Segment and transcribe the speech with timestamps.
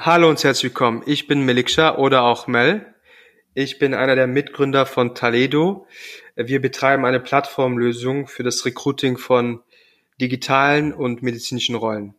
[0.00, 1.02] Hallo und herzlich willkommen.
[1.06, 2.94] Ich bin Meliksha oder auch Mel.
[3.54, 5.88] Ich bin einer der Mitgründer von Taledo.
[6.36, 9.60] Wir betreiben eine Plattformlösung für das Recruiting von
[10.20, 12.14] digitalen und medizinischen Rollen.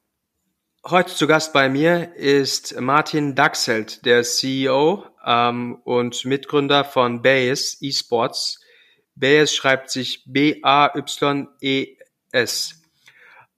[0.86, 7.78] Heute zu Gast bei mir ist Martin Daxelt, der CEO ähm, und Mitgründer von Bayes
[7.82, 8.60] Esports.
[9.16, 11.10] Bayes schreibt sich B-A-Y-E-S.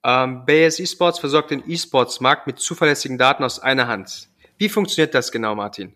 [0.04, 4.30] Ähm, Bayes Esports versorgt den E-Sports-Markt mit zuverlässigen Daten aus einer Hand.
[4.58, 5.96] Wie funktioniert das genau, Martin?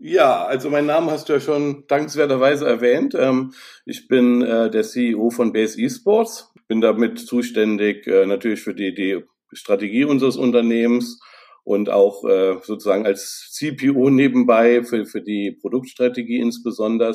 [0.00, 3.14] Ja, also mein Name hast du ja schon dankenswerterweise erwähnt.
[3.18, 3.54] Ähm,
[3.86, 8.94] ich bin äh, der CEO von Base Esports, bin damit zuständig äh, natürlich für die,
[8.94, 11.20] die Strategie unseres Unternehmens
[11.64, 17.14] und auch äh, sozusagen als CPO nebenbei für, für die Produktstrategie insbesondere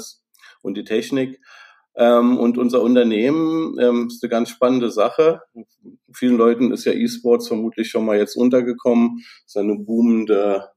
[0.61, 1.39] und die Technik.
[1.95, 5.41] Ähm, und unser Unternehmen ähm, ist eine ganz spannende Sache.
[6.13, 9.23] Vielen Leuten ist ja E-Sports vermutlich schon mal jetzt untergekommen.
[9.45, 10.69] Es ist eine boomende,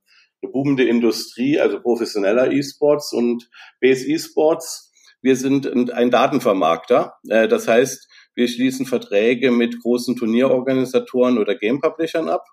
[0.43, 3.49] eine boomende Industrie, also professioneller E-Sports und
[3.81, 4.93] Base E-Sports.
[5.23, 7.15] Wir sind ein Datenvermarkter.
[7.29, 12.45] Äh, das heißt, wir schließen Verträge mit großen Turnierorganisatoren oder Game Publishern ab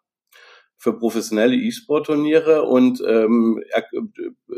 [0.83, 3.63] für professionelle E-Sport-Turniere und ähm,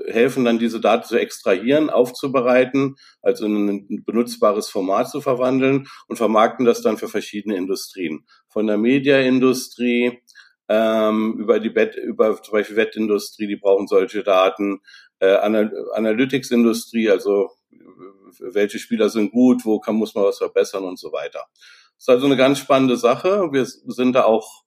[0.07, 6.15] helfen dann diese Daten zu extrahieren, aufzubereiten, also in ein benutzbares Format zu verwandeln und
[6.15, 8.25] vermarkten das dann für verschiedene Industrien.
[8.47, 10.23] Von der Mediaindustrie
[10.67, 14.81] ähm, über die Bet über zum Beispiel Wettindustrie, die brauchen solche Daten,
[15.19, 17.51] äh, Anal Analytics-Industrie, also
[18.39, 21.45] welche Spieler sind gut, wo kann, muss man was verbessern und so weiter.
[21.97, 23.49] Das ist also eine ganz spannende Sache.
[23.51, 24.64] Wir sind da auch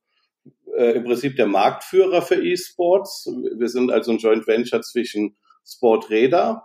[0.78, 3.28] äh, im Prinzip der Marktführer für E-Sports.
[3.56, 6.62] Wir sind also ein Joint Venture zwischen Sporträder.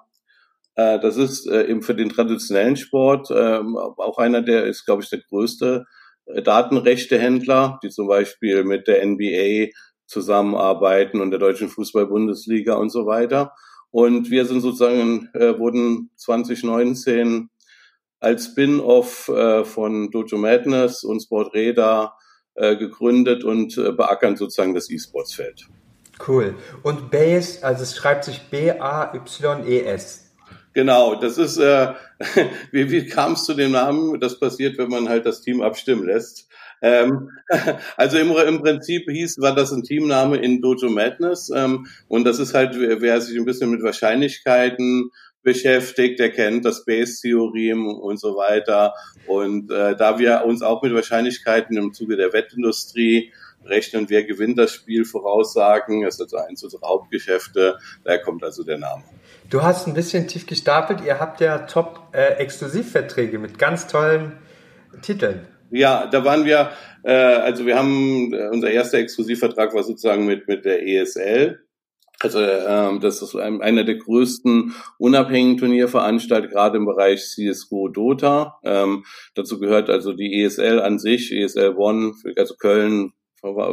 [0.76, 3.60] Äh, das ist äh, eben für den traditionellen Sport äh,
[3.98, 5.86] auch einer, der ist, glaube ich, der größte
[6.26, 9.72] äh, Datenrechtehändler, die zum Beispiel mit der NBA
[10.06, 13.54] zusammenarbeiten und der Deutschen Fußball-Bundesliga und so weiter.
[13.90, 17.50] Und wir sind sozusagen, äh, wurden 2019
[18.20, 22.14] als Spin-off äh, von Dojo Madness und Sporträder
[22.56, 25.68] äh, gegründet und äh, beackern sozusagen das E-Sports-Feld.
[26.28, 26.56] Cool.
[26.84, 30.24] Und Bayes, also es schreibt sich B-A-Y-E-S.
[30.74, 31.94] Genau, das ist, äh,
[32.72, 34.20] wie, wie kam es zu dem Namen?
[34.20, 36.48] Das passiert, wenn man halt das Team abstimmen lässt.
[36.82, 37.30] Ähm,
[37.98, 42.40] also im, im Prinzip hieß, war das ein Teamname in Dojo Madness ähm, und das
[42.40, 45.10] ist halt, wer, wer sich ein bisschen mit Wahrscheinlichkeiten
[45.44, 48.94] beschäftigt, er kennt das Base-Theorem und so weiter.
[49.28, 53.32] Und äh, da wir uns auch mit Wahrscheinlichkeiten im Zuge der Wettindustrie
[53.66, 58.64] rechnen, wer gewinnt das Spiel, voraussagen, das ist also eins unserer Hauptgeschäfte, daher kommt also
[58.64, 59.04] der Name.
[59.50, 64.34] Du hast ein bisschen tief gestapelt, ihr habt ja Top-Exklusivverträge äh, mit ganz tollen
[65.02, 65.48] Titeln.
[65.70, 66.72] Ja, da waren wir,
[67.04, 71.60] äh, also wir haben, äh, unser erster Exklusivvertrag war sozusagen mit, mit der ESL,
[72.24, 78.60] also ähm, das ist einer der größten unabhängigen Turnierveranstalter, gerade im Bereich CSGO Dota.
[78.64, 79.04] Ähm,
[79.36, 83.12] dazu gehört also die ESL an sich, ESL One, also Köln,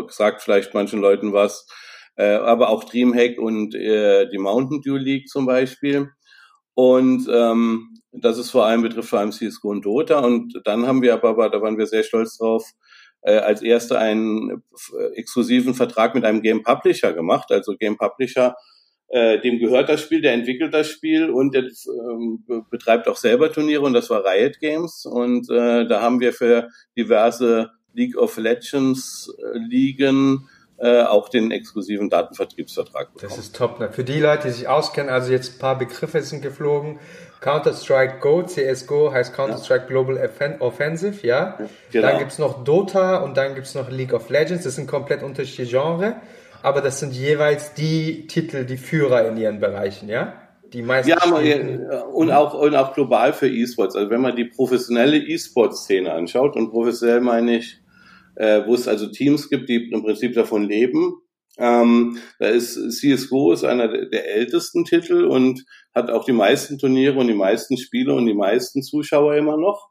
[0.08, 1.68] sagt vielleicht manchen Leuten was,
[2.16, 6.10] äh, aber auch Dreamhack und äh, die Mountain Dew League zum Beispiel.
[6.74, 10.18] Und ähm, das ist vor allem betrifft vor allem CSGO und Dota.
[10.18, 12.68] Und dann haben wir aber, da waren wir sehr stolz drauf,
[13.22, 14.62] äh, als erster einen
[14.98, 17.50] äh, exklusiven Vertrag mit einem Game Publisher gemacht.
[17.50, 18.56] Also Game Publisher,
[19.08, 23.52] äh, dem gehört das Spiel, der entwickelt das Spiel und der ähm, betreibt auch selber
[23.52, 25.04] Turniere und das war Riot Games.
[25.04, 30.48] Und äh, da haben wir für diverse League of Legends äh, Ligen
[30.78, 33.30] äh, auch den exklusiven Datenvertriebsvertrag bekommen.
[33.30, 33.80] Das ist top.
[33.80, 33.92] Ne?
[33.92, 37.00] Für die Leute, die sich auskennen, also jetzt ein paar Begriffe sind geflogen.
[37.40, 39.88] Counter-Strike Go, CSGO heißt Counter-Strike ja.
[39.88, 40.30] Global
[40.60, 41.58] Offensive, ja.
[41.90, 42.06] Genau.
[42.06, 44.64] Dann gibt's noch Dota und dann gibt's noch League of Legends.
[44.64, 46.14] Das sind komplett unterschiedliche Genres,
[46.62, 50.34] aber das sind jeweils die Titel, die Führer in ihren Bereichen, ja?
[50.72, 51.10] Die meisten.
[51.10, 51.24] Ja,
[52.04, 53.96] und auch, und auch global für E-Sports.
[53.96, 57.80] Also wenn man die professionelle E-Sports-Szene anschaut, und professionell meine ich,
[58.36, 61.14] äh, wo es also Teams gibt, die im Prinzip davon leben,
[61.58, 65.64] ähm, da ist CSGO ist einer der ältesten Titel und
[65.94, 69.90] hat auch die meisten Turniere und die meisten Spiele und die meisten Zuschauer immer noch.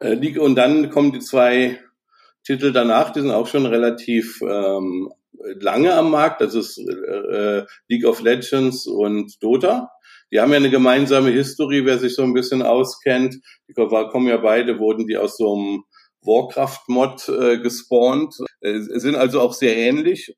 [0.00, 1.80] Äh, und dann kommen die zwei
[2.44, 5.10] Titel danach, die sind auch schon relativ ähm,
[5.60, 6.40] lange am Markt.
[6.40, 9.90] Das ist äh, League of Legends und Dota.
[10.32, 13.36] Die haben ja eine gemeinsame Historie, wer sich so ein bisschen auskennt.
[13.68, 15.84] Die kommen ja beide, wurden die aus so einem
[16.26, 20.36] Warcraft-Mod äh, gespawnt, äh, sind also auch sehr ähnlich,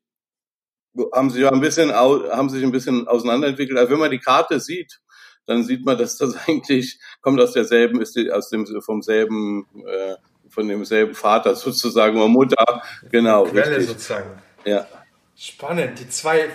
[1.13, 3.77] haben sich ein bisschen, haben sich ein bisschen auseinanderentwickelt.
[3.77, 4.99] Also wenn man die Karte sieht,
[5.45, 9.67] dann sieht man, dass das eigentlich kommt aus derselben, ist die, aus dem vom selben,
[9.85, 10.15] äh,
[10.49, 12.81] von demselben Vater sozusagen oder Mutter,
[13.11, 13.43] genau.
[13.43, 13.87] Quelle richtig.
[13.87, 14.41] sozusagen.
[14.65, 14.87] Ja.
[15.35, 16.49] Spannend, die zwei,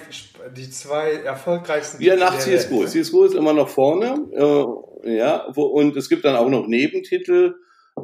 [0.54, 2.02] die zwei erfolgreichsten.
[2.02, 2.82] Ja, nach CSGO.
[2.82, 2.86] Ne?
[2.86, 7.54] CSGO ist immer noch vorne, äh, ja, wo, und es gibt dann auch noch Nebentitel,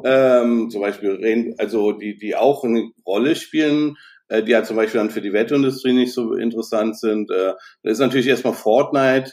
[0.03, 3.97] ähm, zum Beispiel, also die, die auch eine Rolle spielen,
[4.27, 7.29] äh, die ja zum Beispiel dann für die Wettindustrie nicht so interessant sind.
[7.31, 7.53] Äh,
[7.83, 9.31] da ist natürlich erstmal Fortnite,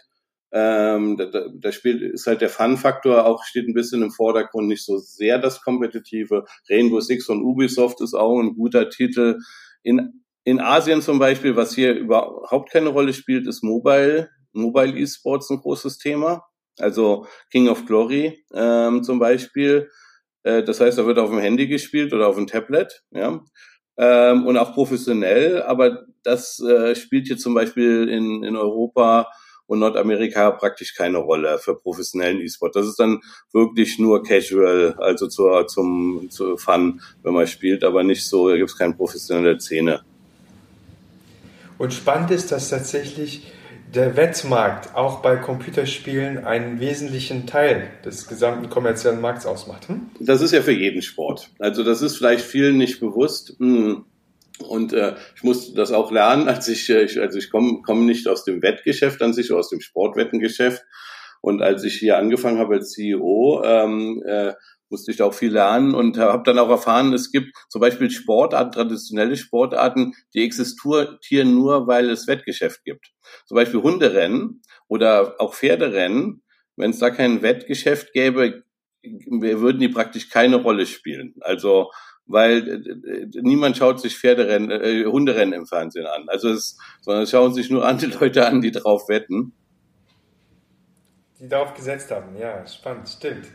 [0.51, 4.69] ähm, da, da, da spielt, ist halt der Fun-Faktor auch, steht ein bisschen im Vordergrund,
[4.69, 6.45] nicht so sehr das Kompetitive.
[6.71, 9.39] Rainbow Six von Ubisoft ist auch ein guter Titel.
[9.83, 15.51] In in Asien zum Beispiel, was hier überhaupt keine Rolle spielt, ist Mobile, Mobile E-Sports
[15.51, 16.43] ein großes Thema.
[16.79, 19.91] Also King of Glory ähm, zum Beispiel.
[20.49, 23.41] Äh, das heißt, da wird auf dem Handy gespielt oder auf dem Tablet, ja.
[23.99, 29.29] Ähm, und auch professionell, aber das äh, spielt hier zum Beispiel in, in Europa
[29.67, 32.77] und Nordamerika praktisch keine Rolle für professionellen E-Sport.
[32.77, 33.21] Das ist dann
[33.53, 38.57] wirklich nur casual, also zur, zum, zu Fun, wenn man spielt, aber nicht so, da
[38.57, 40.01] gibt es keine professionelle Szene.
[41.77, 43.53] Und spannend ist, dass tatsächlich
[43.95, 49.89] der Wettmarkt auch bei Computerspielen einen wesentlichen Teil des gesamten kommerziellen Markts ausmacht.
[49.89, 50.11] Hm?
[50.21, 51.51] Das ist ja für jeden Sport.
[51.59, 53.57] Also das ist vielleicht vielen nicht bewusst.
[53.59, 54.05] Hm.
[54.67, 58.07] Und äh, ich musste das auch lernen, als ich, äh, ich also ich komme komm
[58.07, 60.85] nicht aus dem Wettgeschäft an sich, aus dem Sportwettengeschäft.
[61.41, 64.55] Und als ich hier angefangen habe als CEO, ähm, äh,
[64.91, 68.11] musste ich da auch viel lernen und habe dann auch erfahren, es gibt zum Beispiel
[68.11, 73.13] Sportarten, traditionelle Sportarten, die existieren nur, weil es Wettgeschäft gibt.
[73.47, 76.43] Zum Beispiel Hunderennen oder auch Pferderennen.
[76.77, 78.63] Wenn es da kein Wettgeschäft gäbe,
[79.03, 81.35] würden die praktisch keine Rolle spielen.
[81.41, 81.91] Also
[82.29, 86.29] weil äh, niemand schaut sich Pferderennen, äh, Hunderennen im Fernsehen an.
[86.29, 89.53] Also es, sondern es schauen sich nur an die Leute an, die drauf wetten.
[91.41, 93.47] Die darauf gesetzt haben, ja, spannend, stimmt.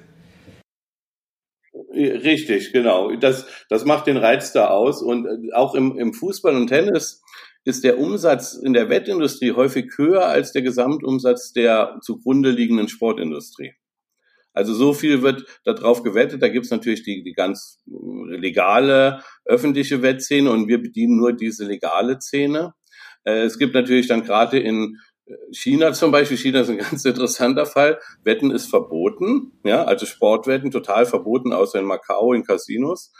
[2.08, 3.16] Richtig, genau.
[3.16, 5.02] Das, das macht den Reiz da aus.
[5.02, 7.22] Und äh, auch im, im Fußball und Tennis
[7.66, 13.74] ist der Umsatz in der Wettindustrie häufig höher als der Gesamtumsatz der zugrunde liegenden Sportindustrie.
[14.54, 16.42] Also so viel wird darauf gewettet.
[16.42, 22.20] Da gibt's natürlich die, die ganz legale öffentliche Wettszene und wir bedienen nur diese legale
[22.20, 22.74] Szene.
[23.24, 24.98] Äh, es gibt natürlich dann gerade in
[25.52, 28.00] China zum Beispiel, China ist ein ganz interessanter Fall.
[28.24, 33.14] Wetten ist verboten, ja, also Sportwetten total verboten, außer in Macau, in Casinos.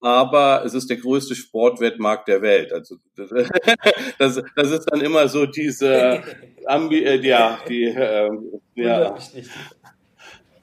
[0.00, 2.72] Aber es ist der größte Sportwettmarkt der Welt.
[2.72, 2.96] Also
[4.18, 6.22] das, das ist dann immer so diese
[6.66, 8.30] Ambi äh, ja, die äh,
[8.74, 9.16] ja.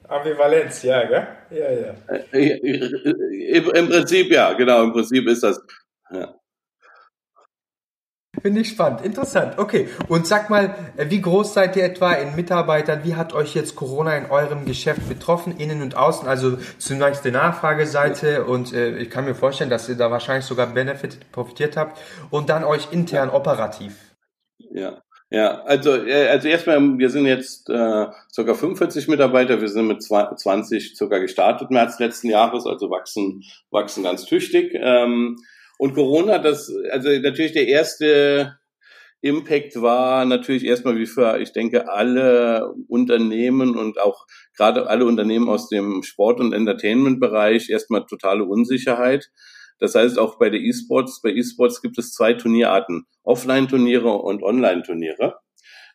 [0.08, 1.26] Ambivalenz, ja, gell?
[1.50, 1.94] Ja, ja.
[2.32, 4.84] Äh, äh, Im, Im Prinzip ja, genau.
[4.84, 5.60] Im Prinzip ist das.
[6.10, 6.34] Ja.
[8.42, 9.58] Finde ich spannend, interessant.
[9.58, 13.00] Okay, und sag mal, äh, wie groß seid ihr etwa in Mitarbeitern?
[13.04, 16.28] Wie hat euch jetzt Corona in eurem Geschäft betroffen, innen und außen?
[16.28, 20.66] Also zunächst die Nachfrageseite und äh, ich kann mir vorstellen, dass ihr da wahrscheinlich sogar
[20.66, 21.98] Benefit profitiert habt
[22.30, 23.94] und dann euch intern operativ.
[24.70, 25.02] Ja.
[25.28, 28.06] Ja, also, äh, also erstmal, wir sind jetzt äh,
[28.36, 28.54] ca.
[28.54, 34.24] 45 Mitarbeiter, wir sind mit 20 circa gestartet März letzten Jahres, also wachsen, wachsen ganz
[34.24, 34.72] tüchtig.
[34.74, 35.36] Ähm,
[35.78, 38.58] und Corona, das, also natürlich der erste
[39.20, 44.26] Impact war natürlich erstmal wie für, ich denke, alle Unternehmen und auch
[44.56, 49.30] gerade alle Unternehmen aus dem Sport- und Entertainment-Bereich erstmal totale Unsicherheit.
[49.78, 53.06] Das heißt, auch bei der E-Sports, bei E-Sports gibt es zwei Turnierarten.
[53.24, 55.38] Offline-Turniere und Online-Turniere.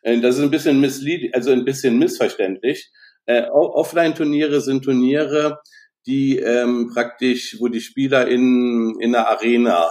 [0.02, 2.90] Äh, das ist ein bisschen misslead, also ein bisschen missverständlich.
[3.26, 5.60] Äh, Offline-Turniere sind Turniere,
[6.06, 9.90] die ähm, praktisch, wo die Spieler in, in einer Arena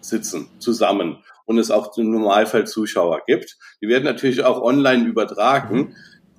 [0.00, 3.56] sitzen, zusammen und es auch im Normalfall Zuschauer gibt.
[3.80, 5.94] Die werden natürlich auch online übertragen, mhm.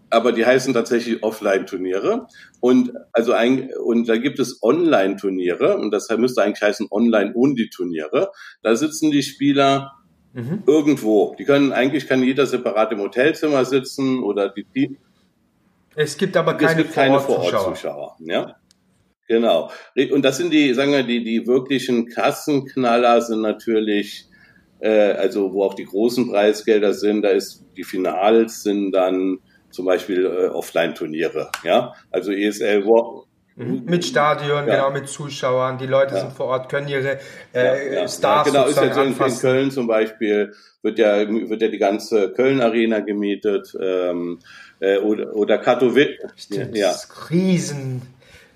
[0.10, 2.28] aber die heißen tatsächlich Offline-Turniere.
[2.60, 8.32] Und also ein, und da gibt es Online-Turniere und das müsste eigentlich heißen Online-Only-Turniere.
[8.64, 9.94] Da sitzen die Spieler
[10.34, 10.64] mhm.
[10.66, 11.36] irgendwo.
[11.38, 14.98] Die können eigentlich kann jeder separat im Hotelzimmer sitzen oder die, die
[15.98, 18.18] es gibt aber keine, es gibt keine Vor-Ort-Zuschauer.
[18.20, 18.56] ja?
[19.28, 19.72] Genau.
[20.12, 24.28] Und das sind die, sagen wir, die, die wirklichen Kassenknaller sind natürlich,
[24.80, 29.40] äh, also wo auch die großen Preisgelder sind, da ist die Finals sind dann
[29.72, 31.94] zum Beispiel äh, Offline-Turniere, ja.
[32.12, 33.84] Also ESL War, mhm.
[33.86, 34.76] mit Stadion, ja.
[34.76, 35.78] genau, mit Zuschauern.
[35.78, 36.22] Die Leute ja.
[36.22, 37.20] sind vor Ort, können ihre
[37.54, 41.68] äh, ja, Stars Genau, ist jetzt in, in, Köln zum Beispiel, wird ja, wird ja
[41.68, 44.40] die ganze Köln-Arena gemietet, ähm,
[44.80, 46.50] äh, oder, oder Katowice.
[46.74, 46.94] Ja.
[47.30, 48.02] Riesen,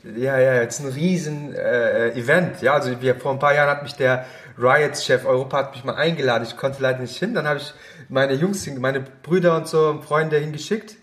[0.04, 2.62] ja, ja, jetzt ein riesen äh, Event.
[2.62, 4.26] Ja, also wir, vor ein paar Jahren hat mich der
[4.58, 6.46] Riots-Chef Europa hat mich mal eingeladen.
[6.48, 7.34] Ich konnte leider nicht hin.
[7.34, 7.74] Dann habe ich
[8.10, 10.96] meine Jungs, meine Brüder und so und Freunde hingeschickt.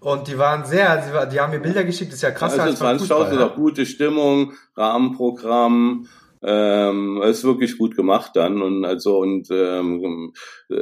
[0.00, 2.12] Und die waren sehr, die haben mir Bilder geschickt.
[2.12, 2.52] Das ist ja krass.
[2.52, 3.46] Also als Veranstaltung ja.
[3.46, 6.06] auch gute Stimmung, Rahmenprogramm,
[6.40, 10.32] Ähm, ist wirklich gut gemacht dann und also und ähm,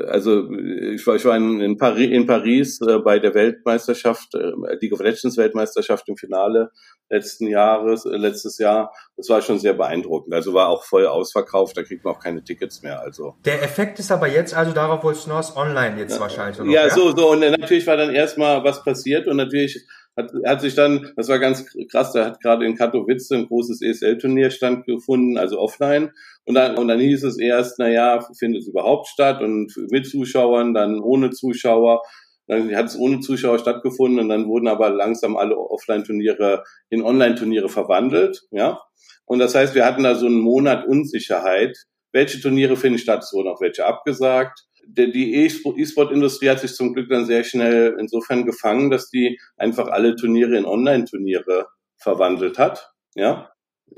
[0.08, 4.52] also ich war ich war in, in Paris in Paris äh, bei der Weltmeisterschaft äh,
[4.80, 6.70] League of Legends Weltmeisterschaft im Finale
[7.08, 8.92] letzten Jahres äh, letztes Jahr.
[9.16, 10.34] Das war schon sehr beeindruckend.
[10.34, 13.34] Also war auch voll ausverkauft da kriegt man auch keine Tickets mehr also.
[13.46, 16.66] Der Effekt ist aber jetzt also darauf wolltest du noch online jetzt ja, wahrscheinlich noch,
[16.66, 17.30] ja, ja so so.
[17.30, 19.86] Und natürlich war dann erstmal was passiert und natürlich
[20.16, 23.82] hat, hat sich dann, das war ganz krass, da hat gerade in Katowice ein großes
[23.82, 26.12] ESL-Turnier stattgefunden, also offline.
[26.44, 30.06] Und dann, und dann hieß es erst, na ja, findet es überhaupt statt und mit
[30.06, 32.02] Zuschauern, dann ohne Zuschauer.
[32.46, 37.68] Dann hat es ohne Zuschauer stattgefunden und dann wurden aber langsam alle Offline-Turniere in Online-Turniere
[37.68, 38.80] verwandelt, ja.
[39.24, 41.76] Und das heißt, wir hatten da so einen Monat Unsicherheit.
[42.12, 43.24] Welche Turniere finden statt?
[43.24, 48.46] Es wurden auch welche abgesagt die E-Sport-Industrie hat sich zum Glück dann sehr schnell insofern
[48.46, 51.66] gefangen, dass die einfach alle Turniere in Online-Turniere
[51.96, 52.92] verwandelt hat.
[53.14, 53.50] Ja.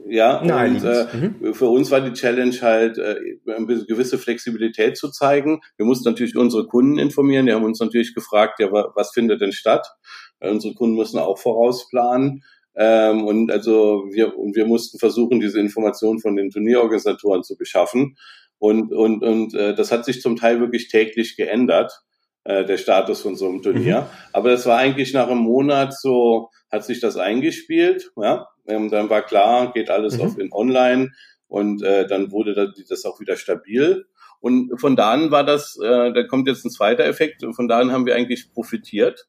[0.07, 1.55] Ja, Nein, und äh, mhm.
[1.55, 3.17] für uns war die Challenge halt, äh,
[3.47, 5.61] eine gewisse Flexibilität zu zeigen.
[5.79, 7.47] Wir mussten natürlich unsere Kunden informieren.
[7.47, 9.87] Die haben uns natürlich gefragt, ja, was findet denn statt?
[10.41, 12.45] Weil unsere Kunden müssen auch vorausplanen.
[12.77, 18.17] Ähm, und also wir, und wir mussten versuchen, diese Informationen von den Turnierorganisatoren zu beschaffen.
[18.59, 21.93] Und, und, und äh, das hat sich zum Teil wirklich täglich geändert,
[22.45, 24.03] äh, der Status von so einem Turnier.
[24.03, 24.07] Mhm.
[24.33, 28.11] Aber das war eigentlich nach einem Monat so, hat sich das eingespielt.
[28.17, 28.49] Ja?
[28.67, 30.23] Ähm, dann war klar, geht alles mhm.
[30.23, 31.11] auf in online
[31.47, 34.07] und äh, dann wurde das, das auch wieder stabil.
[34.41, 37.81] Und von da an war das, äh, da kommt jetzt ein zweiter Effekt, von da
[37.81, 39.29] an haben wir eigentlich profitiert.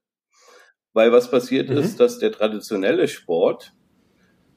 [0.93, 1.77] Weil was passiert mhm.
[1.77, 3.74] ist, dass der traditionelle Sport,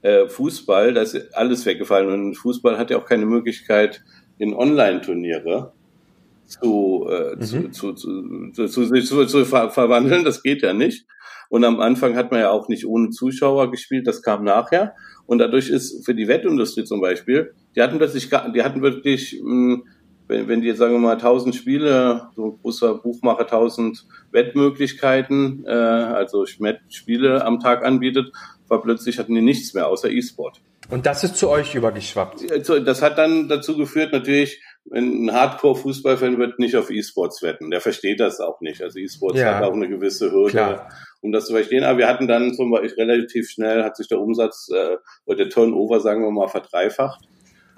[0.03, 4.03] äh, Fußball, da ist alles weggefallen und Fußball hat ja auch keine Möglichkeit,
[4.39, 5.73] in Online-Turniere
[6.47, 7.73] zu, äh, mhm.
[7.73, 10.25] zu, zu, zu, zu, zu, zu ver verwandeln.
[10.25, 11.07] Das geht ja nicht.
[11.49, 14.95] Und am Anfang hat man ja auch nicht ohne Zuschauer gespielt, das kam nachher.
[15.27, 19.85] Und dadurch ist für die Wettindustrie zum Beispiel, die hatten plötzlich, die hatten wirklich, hm,
[20.29, 25.65] wenn, wenn die jetzt sagen wir mal 1000 Spiele, so ein großer Buchmacher 1000 Wettmöglichkeiten,
[25.67, 28.33] äh, also Spiele am Tag anbietet,
[28.69, 30.63] war plötzlich hatten die nichts mehr außer E-Sport.
[30.91, 32.45] Und das ist zu euch übergeschwappt.
[32.87, 34.63] Das hat dann dazu geführt, natürlich,
[34.93, 37.71] ein Hardcore-Fußballfan wird nicht auf E-Sports wetten.
[37.71, 38.83] Der versteht das auch nicht.
[38.83, 40.89] Also E-Sports ja, hat auch eine gewisse Hürde, klar.
[41.21, 41.85] um das zu verstehen.
[41.85, 45.51] Aber wir hatten dann zum Beispiel relativ schnell, hat sich der Umsatz äh, oder der
[45.51, 47.25] Turnover, sagen wir mal, verdreifacht.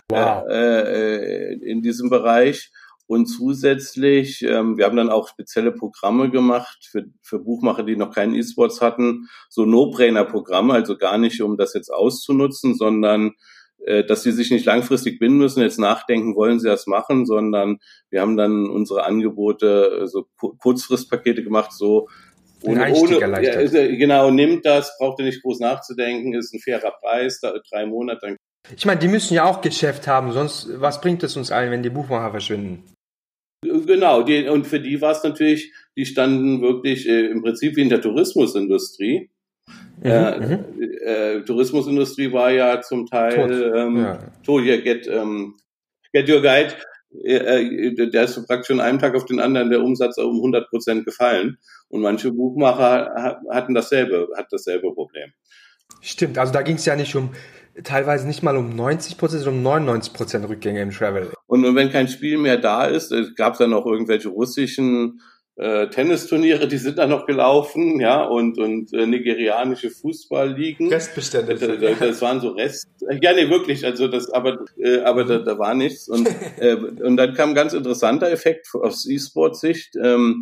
[0.08, 0.44] Wow.
[0.48, 2.72] Äh, äh, in diesem Bereich.
[3.06, 8.14] Und zusätzlich, ähm, wir haben dann auch spezielle Programme gemacht für, für Buchmacher, die noch
[8.14, 13.32] keinen E-Sports hatten, so No-Brainer-Programme, also gar nicht, um das jetzt auszunutzen, sondern
[13.84, 17.78] äh, dass sie sich nicht langfristig binden müssen, jetzt nachdenken, wollen sie das machen, sondern
[18.08, 22.08] wir haben dann unsere Angebote, äh, so Kurzfristpakete gemacht, so
[22.62, 27.40] ohne, ohne ja, genau, nimmt das, braucht ihr nicht groß nachzudenken, ist ein fairer Preis,
[27.40, 28.38] da, drei Monate.
[28.74, 31.82] Ich meine, die müssen ja auch Geschäft haben, sonst was bringt es uns allen, wenn
[31.82, 32.93] die Buchmacher verschwinden?
[33.86, 37.82] Genau, die, und für die war es natürlich, die standen wirklich äh, im Prinzip wie
[37.82, 39.30] in der Tourismusindustrie.
[40.02, 40.64] Mhm, äh, mhm.
[41.04, 43.76] äh, Tourismusindustrie war ja zum Teil Tot.
[43.76, 44.18] ähm, ja.
[44.44, 45.56] to, yeah, get, ähm,
[46.12, 46.74] get your guide.
[47.22, 50.68] Äh, äh, der ist praktisch von einem Tag auf den anderen der Umsatz um 100
[50.68, 51.58] Prozent gefallen.
[51.88, 55.32] Und manche Buchmacher hatten dasselbe, hat dasselbe Problem.
[56.00, 57.30] Stimmt, also da ging es ja nicht um
[57.82, 61.32] teilweise nicht mal um 90 Prozent, sondern um 99 Prozent Rückgänge im Travel.
[61.46, 65.20] Und, und wenn kein Spiel mehr da ist, gab es dann noch irgendwelche russischen
[65.56, 70.88] äh, Tennisturniere, die sind da noch gelaufen, ja, und, und äh, nigerianische Fußballligen.
[70.88, 71.54] Restbestände.
[71.54, 72.88] Das, das, das waren so Rest.
[73.20, 76.08] Ja, nee, wirklich, also das, aber, äh, aber da, da war nichts.
[76.08, 76.28] Und,
[76.58, 79.94] äh, und dann kam ein ganz interessanter Effekt aus E-Sport-Sicht.
[79.96, 80.40] Ähm,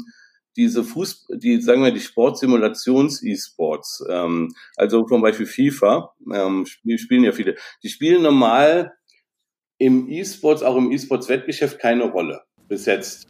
[0.56, 7.32] diese Fuß, die sagen wir die Sportsimulations-E-Sports, ähm, also zum Beispiel FIFA, ähm, spielen ja
[7.32, 8.92] viele, die spielen normal
[9.78, 13.26] im E-Sports, auch im E-Sports-Wettgeschäft keine Rolle bis jetzt.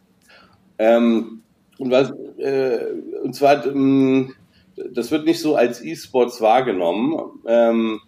[0.77, 1.43] Ähm,
[1.77, 4.33] und was, äh, und zwar, ähm,
[4.91, 7.41] das wird nicht so als E-Sports wahrgenommen.
[7.47, 8.01] Ähm,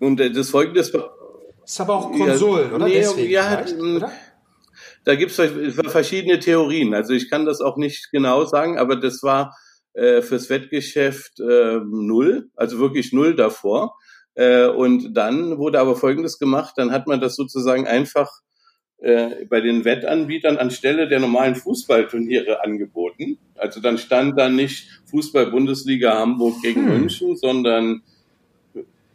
[0.00, 0.96] und äh, das folgende ist.
[1.64, 2.86] Ist aber auch Konsolen, ja, oder?
[2.86, 3.64] Nee, Deswegen ja,
[3.96, 4.12] oder?
[5.06, 5.40] Da gibt es
[5.86, 6.92] verschiedene Theorien.
[6.92, 9.56] Also ich kann das auch nicht genau sagen, aber das war
[9.94, 13.96] äh, fürs Wettgeschäft äh, null, also wirklich null davor.
[14.34, 18.40] Äh, und dann wurde aber Folgendes gemacht, dann hat man das sozusagen einfach
[18.98, 23.38] äh, bei den Wettanbietern anstelle der normalen Fußballturniere angeboten.
[23.54, 26.98] Also dann stand da nicht Fußball-Bundesliga Hamburg gegen hm.
[26.98, 28.02] München, sondern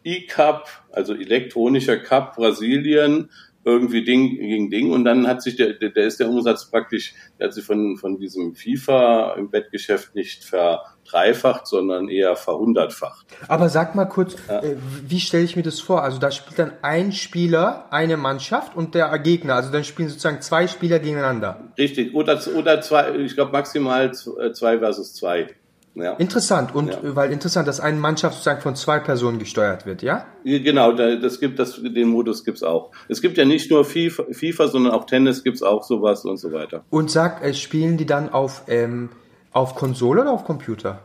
[0.04, 3.28] E-Cup, also elektronischer Cup Brasilien
[3.64, 7.14] irgendwie Ding gegen Ding und dann hat sich der, der, der ist der Umsatz praktisch,
[7.38, 13.26] der hat sich von, von diesem FIFA im Bettgeschäft nicht verdreifacht, sondern eher verhundertfacht.
[13.46, 14.62] Aber sag mal kurz, ja.
[14.62, 14.76] äh,
[15.06, 16.02] wie stelle ich mir das vor?
[16.02, 20.40] Also da spielt dann ein Spieler eine Mannschaft und der Gegner, also dann spielen sozusagen
[20.40, 21.72] zwei Spieler gegeneinander.
[21.78, 25.48] Richtig, oder, oder zwei, ich glaube maximal zwei versus zwei.
[25.94, 26.14] Ja.
[26.14, 26.98] Interessant und ja.
[27.02, 30.24] weil interessant, dass eine Mannschaft sozusagen von zwei Personen gesteuert wird, ja?
[30.42, 32.92] Genau, das gibt das, den Modus gibt's auch.
[33.08, 36.50] Es gibt ja nicht nur FIFA, FIFA sondern auch Tennis gibt's auch sowas und so
[36.50, 36.82] weiter.
[36.88, 39.10] Und sag, äh, spielen die dann auf ähm,
[39.52, 41.00] auf Konsole oder auf Computer?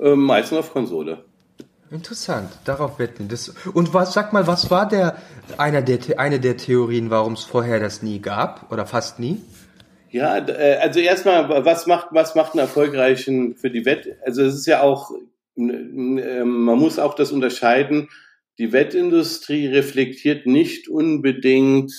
[0.00, 1.18] Ähm, meistens auf Konsole.
[1.90, 3.28] Interessant, darauf wetten.
[3.28, 5.18] Das, und was, sag mal, was war der
[5.58, 9.42] einer der eine der Theorien, warum es vorher das nie gab oder fast nie?
[10.12, 14.18] Ja, äh, also erstmal, was macht, was macht einen erfolgreichen für die Wett?
[14.24, 15.10] Also es ist ja auch,
[15.56, 18.10] ähm, man muss auch das unterscheiden.
[18.58, 21.92] Die Wettindustrie reflektiert nicht unbedingt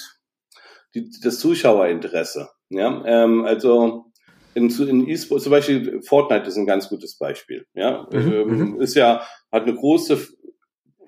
[0.94, 2.50] die, das Zuschauerinteresse.
[2.70, 4.06] Ja, ähm, also
[4.54, 7.66] in, in E-Sport, zum Beispiel Fortnite ist ein ganz gutes Beispiel.
[7.74, 8.82] Ja, mhm, ähm, mhm.
[8.82, 10.20] ist ja, hat eine große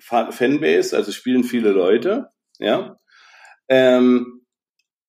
[0.00, 2.30] Fanbase, also spielen viele Leute.
[2.58, 2.98] Ja,
[3.68, 4.35] ähm,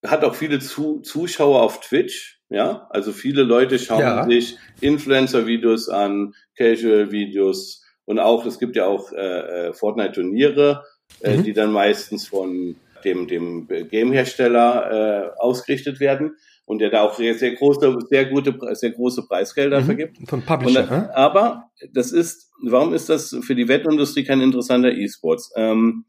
[0.06, 2.42] hat auch viele Zu Zuschauer auf Twitch.
[2.50, 4.26] Ja, also viele Leute schauen ja.
[4.26, 10.84] sich Influencer-Videos an, Casual-Videos und auch, es gibt ja auch äh, äh Fortnite-Turniere,
[11.22, 11.44] äh, mhm.
[11.44, 17.34] die dann meistens von dem, dem Game-Hersteller äh, ausgerichtet werden und der da auch sehr,
[17.36, 19.86] sehr große, sehr gute, sehr große Preisgelder mhm.
[19.86, 20.18] vergibt.
[20.30, 20.84] Von Publisher.
[20.84, 21.14] Dann, äh?
[21.14, 25.52] Aber das ist, warum ist das für die Wettindustrie kein interessanter E-Sports?
[25.56, 26.06] Ähm,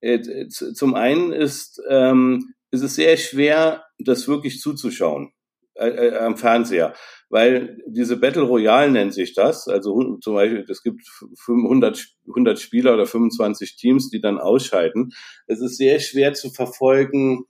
[0.00, 5.32] äh, zum einen ist ähm, ist es sehr schwer, das wirklich zuzuschauen
[5.74, 6.94] äh, äh, am Fernseher,
[7.28, 9.68] weil diese Battle Royale nennt sich das.
[9.68, 11.02] Also zum Beispiel, es gibt
[11.48, 15.12] 100, 100 Spieler oder 25 Teams, die dann ausscheiden.
[15.46, 17.44] Es ist sehr schwer zu verfolgen,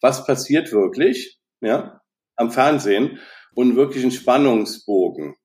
[0.00, 2.00] was passiert wirklich, ja,
[2.36, 3.18] am Fernsehen
[3.54, 5.36] und wirklich einen Spannungsbogen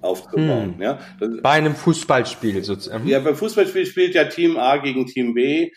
[0.00, 0.74] aufzubauen.
[0.74, 0.82] Hm.
[0.82, 0.98] Ja.
[1.42, 3.06] Bei einem Fußballspiel sozusagen.
[3.06, 5.70] Ja, beim Fußballspiel spielt ja Team A gegen Team B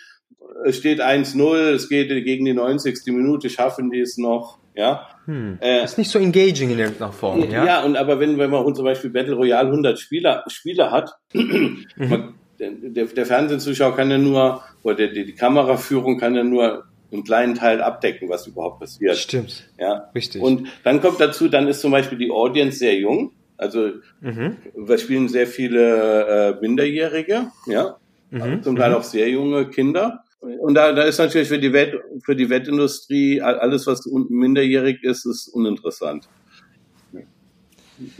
[0.66, 2.98] es steht 1-0, es geht gegen die 90.
[3.08, 5.08] Minute, schaffen die es noch, ja.
[5.25, 5.58] Hm.
[5.62, 7.66] Äh, ist nicht so engaging in irgendeiner Form, ja.
[7.66, 11.83] Ja, und aber wenn, wenn man zum Beispiel Battle Royale 100 Spieler, Spieler hat, mhm.
[11.98, 17.24] man, der, der Fernsehzuschauer kann ja nur, oder die, die Kameraführung kann ja nur einen
[17.24, 19.18] kleinen Teil abdecken, was überhaupt passiert.
[19.18, 19.70] Stimmt.
[19.79, 20.10] Ja.
[20.14, 20.42] Richtig.
[20.42, 23.31] Und dann kommt dazu, dann ist zum Beispiel die Audience sehr jung.
[23.57, 24.57] Also mhm.
[24.75, 27.98] wir spielen sehr viele äh, Minderjährige, ja.
[28.29, 28.62] Mhm.
[28.62, 28.96] Zum Teil mhm.
[28.98, 30.24] auch sehr junge Kinder.
[30.39, 35.25] Und da, da ist natürlich für die Wett, für die Wettindustrie alles, was minderjährig ist,
[35.25, 36.29] ist uninteressant.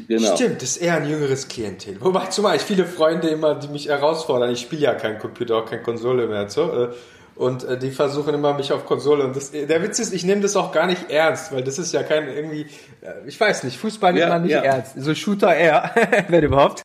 [0.08, 0.36] Genau.
[0.36, 1.98] Stimmt, das ist eher ein jüngeres Klientel.
[2.00, 4.52] Wobei zumal ich viele Freunde immer, die mich herausfordern.
[4.52, 6.50] Ich spiele ja kein Computer, auch keine Konsole mehr.
[6.50, 6.72] So.
[6.72, 6.90] Äh,
[7.36, 9.24] und äh, die versuchen immer mich auf Konsole.
[9.24, 11.94] Und das, der Witz ist, ich nehme das auch gar nicht ernst, weil das ist
[11.94, 12.62] ja kein irgendwie,
[13.02, 14.62] äh, ich weiß nicht, Fußball nimmt ja, man nicht ja.
[14.62, 14.94] ernst.
[14.98, 15.92] So Shooter eher,
[16.30, 16.82] wenn überhaupt.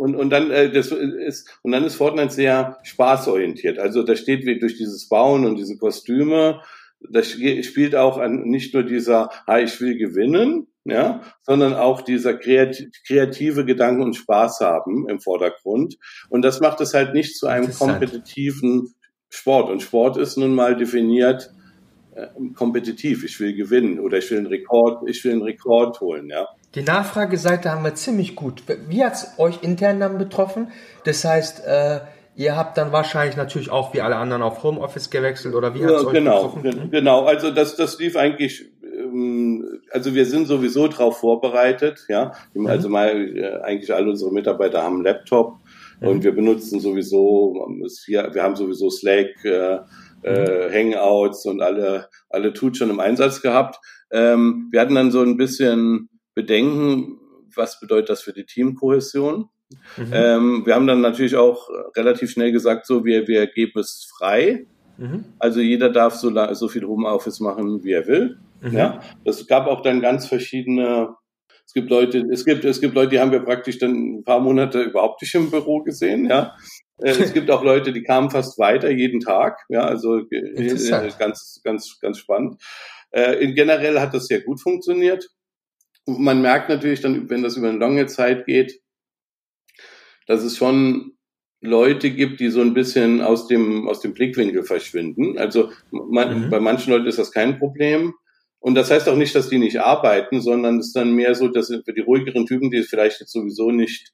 [0.00, 3.78] Und, und dann äh, das ist und dann ist Fortnite sehr spaßorientiert.
[3.78, 6.62] Also da steht wie durch dieses Bauen und diese Kostüme,
[7.00, 12.32] da spielt auch an, nicht nur dieser, ah, ich will gewinnen, ja, sondern auch dieser
[12.32, 15.98] kreative Gedanken und Spaß haben im Vordergrund.
[16.30, 18.94] Und das macht es halt nicht zu einem kompetitiven
[19.28, 19.68] Sport.
[19.68, 21.52] Und Sport ist nun mal definiert
[22.14, 23.22] äh, kompetitiv.
[23.22, 26.48] Ich will gewinnen oder ich will einen Rekord, ich will einen Rekord holen, ja.
[26.74, 28.62] Die Nachfrageseite haben wir ziemlich gut.
[28.88, 30.68] Wie hat es euch intern dann betroffen?
[31.04, 32.00] Das heißt, äh,
[32.36, 35.90] ihr habt dann wahrscheinlich natürlich auch wie alle anderen auf Homeoffice gewechselt oder wie hat
[35.90, 36.90] es ja, euch genau, betroffen?
[36.90, 42.32] Genau, also das, das lief eigentlich, ähm, also wir sind sowieso darauf vorbereitet, ja.
[42.54, 42.66] Mhm.
[42.66, 45.58] Also mal, äh, eigentlich alle unsere Mitarbeiter haben einen Laptop
[46.00, 46.08] mhm.
[46.08, 47.66] und wir benutzen sowieso,
[48.06, 49.78] wir haben sowieso Slack, äh,
[50.22, 50.72] äh, mhm.
[50.72, 53.80] Hangouts und alle, alle Tools schon im Einsatz gehabt.
[54.12, 57.18] Ähm, wir hatten dann so ein bisschen bedenken,
[57.54, 59.48] was bedeutet das für die Teamkohäsion.
[59.96, 60.10] Mhm.
[60.12, 64.66] Ähm, wir haben dann natürlich auch relativ schnell gesagt, so wir, wir geben es frei.
[64.98, 65.24] Mhm.
[65.38, 68.38] Also jeder darf so, so viel Homeoffice machen, wie er will.
[68.60, 68.76] Mhm.
[68.76, 71.14] Ja, das gab auch dann ganz verschiedene.
[71.64, 74.40] Es gibt Leute, es gibt, es gibt Leute, die haben wir praktisch dann ein paar
[74.40, 76.28] Monate überhaupt nicht im Büro gesehen.
[76.28, 76.56] Ja,
[76.98, 79.60] äh, es gibt auch Leute, die kamen fast weiter jeden Tag.
[79.68, 80.74] Ja, also äh,
[81.18, 82.60] ganz, ganz, ganz spannend.
[83.12, 85.30] Äh, generell hat das sehr gut funktioniert
[86.06, 88.80] man merkt natürlich dann, wenn das über eine lange Zeit geht,
[90.26, 91.12] dass es schon
[91.60, 95.38] Leute gibt, die so ein bisschen aus dem, aus dem Blickwinkel verschwinden.
[95.38, 96.50] Also man, mhm.
[96.50, 98.14] bei manchen Leuten ist das kein Problem.
[98.60, 101.48] Und das heißt auch nicht, dass die nicht arbeiten, sondern es ist dann mehr so,
[101.48, 104.12] dass für die ruhigeren Typen, die vielleicht jetzt sowieso nicht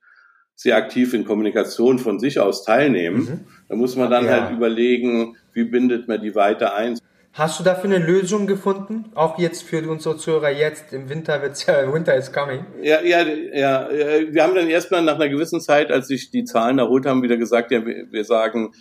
[0.55, 3.40] sehr aktiv in Kommunikation von sich aus teilnehmen, mhm.
[3.68, 4.40] da muss man dann ja.
[4.40, 6.99] halt überlegen, wie bindet man die weiter ein.
[7.37, 9.12] Hast du dafür eine Lösung gefunden?
[9.14, 12.64] Auch jetzt für unsere Zuhörer jetzt, im Winter wird's ja, Winter is coming.
[12.81, 16.79] Ja, ja, ja, wir haben dann erstmal nach einer gewissen Zeit, als sich die Zahlen
[16.79, 18.72] erholt haben, wieder gesagt, ja, wir sagen,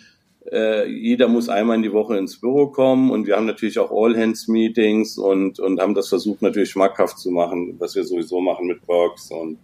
[0.50, 3.90] äh, jeder muss einmal in die Woche ins Büro kommen und wir haben natürlich auch
[3.90, 8.88] All-Hands-Meetings und, und haben das versucht natürlich schmackhaft zu machen, was wir sowieso machen mit
[8.88, 9.58] Works und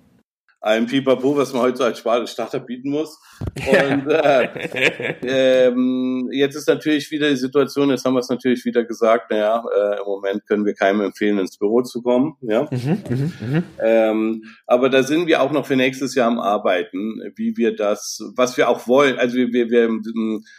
[0.63, 3.19] ein Pipapo, was man heute so als Starter bieten muss.
[3.67, 5.17] Und äh,
[5.67, 9.65] ähm, jetzt ist natürlich wieder die Situation, jetzt haben wir es natürlich wieder gesagt, naja,
[9.77, 12.37] äh, im Moment können wir keinem empfehlen, ins Büro zu kommen.
[12.43, 12.69] Ja?
[12.71, 13.63] Mhm, mh, mh.
[13.81, 18.21] Ähm, aber da sind wir auch noch für nächstes Jahr am Arbeiten, wie wir das,
[18.37, 19.19] was wir auch wollen.
[19.19, 19.91] Also wir, wir, wir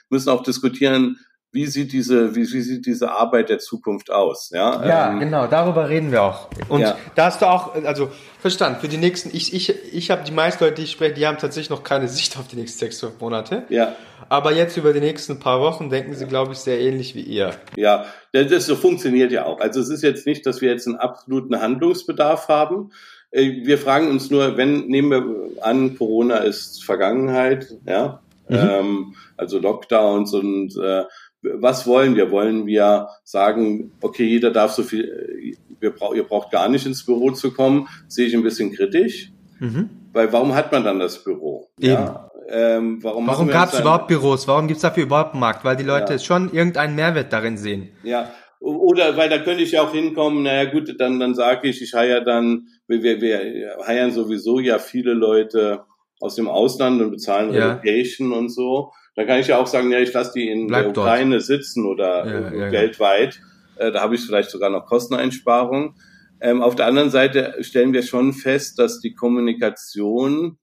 [0.10, 1.18] müssen auch diskutieren,
[1.54, 4.50] wie sieht diese, wie, wie sieht diese Arbeit der Zukunft aus?
[4.52, 6.48] Ja, ja ähm, genau, darüber reden wir auch.
[6.68, 6.98] Und ja.
[7.14, 10.64] da hast du auch, also verstanden, für die nächsten, ich, ich, ich habe die meisten
[10.64, 13.20] Leute, die ich spreche, die haben tatsächlich noch keine Sicht auf die nächsten sechs, zwölf
[13.22, 13.64] Monate.
[13.70, 13.96] Ja.
[14.30, 17.52] Aber jetzt über die nächsten paar Wochen denken sie, glaube ich, sehr ähnlich wie ihr.
[17.76, 19.60] Ja, das so funktioniert ja auch.
[19.60, 22.92] Also es ist jetzt nicht, dass wir jetzt einen absoluten Handlungsbedarf haben.
[23.30, 28.56] Äh, wir fragen uns nur, wenn, nehmen wir an, Corona ist Vergangenheit, ja, mhm.
[28.58, 31.04] ähm, also Lockdowns und äh,
[31.44, 32.32] was wollen wir?
[32.32, 37.06] Wollen wir sagen, okay, jeder darf so viel, wir brauch, ihr braucht gar nicht ins
[37.06, 39.32] Büro zu kommen, sehe ich ein bisschen kritisch.
[39.60, 39.90] Mhm.
[40.14, 41.70] Weil warum hat man dann das Büro?
[41.80, 41.94] Eben.
[41.94, 44.48] Ja, ähm, warum warum gab es überhaupt Büros?
[44.48, 45.64] Warum gibt es dafür überhaupt einen Markt?
[45.64, 46.20] Weil die Leute ja.
[46.20, 47.90] schon irgendeinen Mehrwert darin sehen.
[48.04, 51.82] Ja, oder weil da könnte ich ja auch hinkommen, naja gut, dann, dann sage ich,
[51.82, 55.84] ich heier dann, wir, wir, wir heiern sowieso ja viele Leute
[56.22, 57.74] aus dem Ausland und bezahlen ja.
[57.74, 58.94] Relocation und so.
[59.16, 61.46] Dann kann ich ja auch sagen, ja, ich lasse die in Bleib der Ukraine dort.
[61.46, 63.40] sitzen oder ja, ja, weltweit.
[63.76, 65.96] Äh, da habe ich vielleicht sogar noch Kosteneinsparungen.
[66.42, 70.58] Ähm, auf der anderen Seite stellen wir schon fest, dass die Kommunikation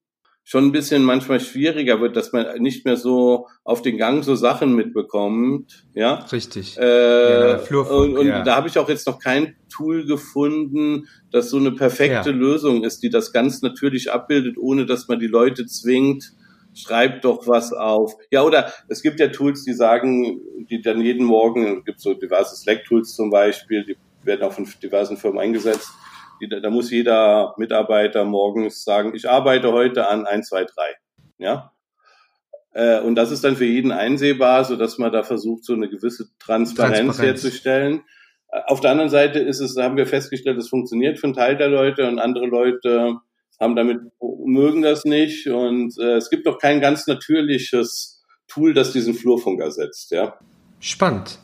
[0.50, 4.34] schon ein bisschen manchmal schwieriger wird, dass man nicht mehr so auf den Gang so
[4.34, 5.86] Sachen mitbekommt.
[5.94, 6.76] Ja, richtig.
[6.76, 8.42] Äh, ja, und, und ja.
[8.42, 12.36] da habe ich auch jetzt noch kein Tool gefunden, das so eine perfekte ja.
[12.36, 16.32] Lösung ist, die das ganz natürlich abbildet, ohne dass man die Leute zwingt,
[16.74, 18.14] schreib doch was auf.
[18.30, 22.14] Ja, oder es gibt ja Tools, die sagen, die dann jeden Morgen, es gibt so
[22.14, 25.90] diverse Slack-Tools zum Beispiel, die werden auch von diversen Firmen eingesetzt.
[26.40, 30.70] Die, da muss jeder Mitarbeiter morgens sagen, ich arbeite heute an 1, 2, 3.
[31.38, 31.72] Ja.
[32.72, 35.88] Äh, und das ist dann für jeden einsehbar, so dass man da versucht, so eine
[35.88, 37.42] gewisse Transparenz, Transparenz.
[37.42, 38.02] herzustellen.
[38.48, 41.34] Äh, auf der anderen Seite ist es, da haben wir festgestellt, es funktioniert für einen
[41.34, 43.16] Teil der Leute und andere Leute
[43.60, 44.00] haben damit,
[44.44, 45.46] mögen das nicht.
[45.46, 50.38] Und äh, es gibt doch kein ganz natürliches Tool, das diesen Flurfunk ersetzt, ja.
[50.80, 51.38] Spannend.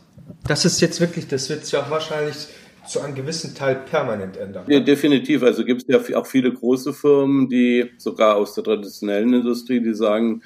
[0.49, 2.49] Das ist jetzt wirklich, das wird sich auch wahrscheinlich
[2.87, 4.65] zu einem gewissen Teil permanent ändern.
[4.69, 5.43] Ja, definitiv.
[5.43, 9.95] Also gibt es ja auch viele große Firmen, die sogar aus der traditionellen Industrie, die
[9.95, 10.43] sagen,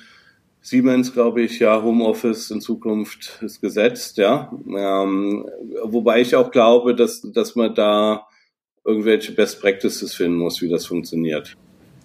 [0.62, 4.52] Siemens, glaube ich, ja, Homeoffice in Zukunft ist gesetzt, ja.
[4.68, 5.48] Ähm,
[5.85, 8.26] wobei ich auch glaube, dass, dass man da
[8.84, 11.56] irgendwelche Best Practices finden muss, wie das funktioniert.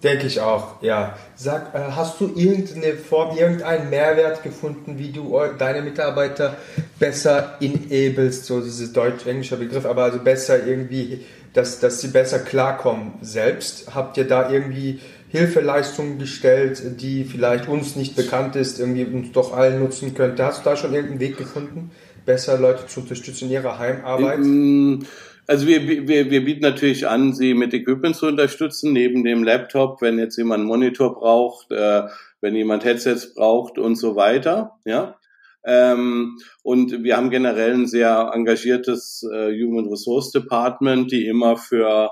[0.02, 1.16] Denke ich auch, ja.
[1.36, 6.56] Sag, äh, hast du irgendeine Form, irgendeinen Mehrwert gefunden, wie du deine Mitarbeiter
[6.98, 13.14] besser enablest, so diese deutsch-englischer Begriff, aber also besser irgendwie, dass, dass sie besser klarkommen
[13.22, 13.94] selbst?
[13.94, 19.56] Habt ihr da irgendwie Hilfeleistungen gestellt, die vielleicht uns nicht bekannt ist, irgendwie uns doch
[19.56, 20.44] allen nutzen könnte?
[20.44, 21.90] Hast du da schon irgendeinen Weg gefunden,
[22.26, 24.38] besser Leute zu unterstützen in ihrer Heimarbeit?
[24.38, 25.06] Ähm,
[25.46, 30.02] also wir, wir, wir bieten natürlich an, sie mit Equipment zu unterstützen, neben dem Laptop,
[30.02, 32.02] wenn jetzt jemand einen Monitor braucht, äh,
[32.40, 34.72] wenn jemand Headsets braucht und so weiter.
[34.84, 35.16] Ja.
[35.64, 42.10] Ähm, und wir haben generell ein sehr engagiertes äh, Human Resource Department, die immer für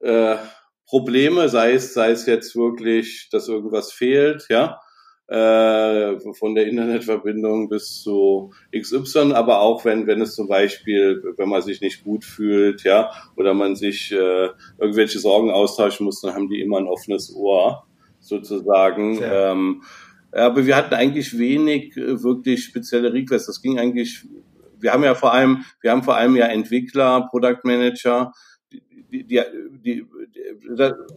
[0.00, 0.36] äh,
[0.86, 4.80] Probleme, sei es, sei es jetzt wirklich, dass irgendwas fehlt, ja,
[5.26, 11.48] äh, von der Internetverbindung bis zu XY, aber auch wenn, wenn es zum Beispiel, wenn
[11.48, 16.34] man sich nicht gut fühlt, ja, oder man sich äh, irgendwelche Sorgen austauschen muss, dann
[16.34, 17.86] haben die immer ein offenes Ohr,
[18.20, 19.18] sozusagen.
[19.22, 19.82] Ähm,
[20.32, 23.46] aber wir hatten eigentlich wenig äh, wirklich spezielle Requests.
[23.46, 24.26] Das ging eigentlich,
[24.78, 28.32] wir haben ja vor allem, wir haben vor allem ja Entwickler, Product Manager,
[29.22, 29.42] die, die,
[29.84, 30.06] die,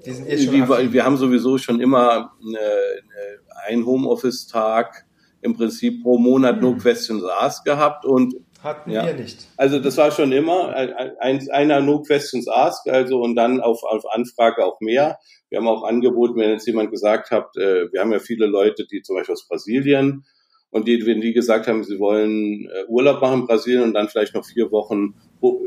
[0.05, 5.05] die, eh wir haben sowieso schon immer eine, eine ein Homeoffice-Tag
[5.41, 6.61] im Prinzip pro Monat hm.
[6.61, 9.05] nur Questions Ask gehabt und hatten ja.
[9.05, 9.47] wir nicht.
[9.55, 10.75] Also das war schon immer
[11.19, 15.19] ein, einer No Questions Ask, also und dann auf, auf Anfrage auch mehr.
[15.49, 18.85] Wir haben auch angeboten, wenn jetzt jemand gesagt hat, äh, wir haben ja viele Leute,
[18.85, 20.25] die zum Beispiel aus Brasilien
[20.71, 24.09] und die, wenn die gesagt haben, sie wollen äh, Urlaub machen in Brasilien und dann
[24.09, 25.15] vielleicht noch vier Wochen